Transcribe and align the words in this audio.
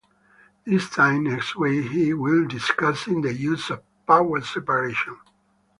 This 0.65 0.89
time 0.89 1.25
next 1.25 1.55
week, 1.55 1.91
we 1.91 2.11
will 2.15 2.47
be 2.47 2.55
discussing 2.55 3.21
the 3.21 3.29
issue 3.29 3.71
of 3.73 3.83
power 4.07 4.41
separation. 4.41 5.19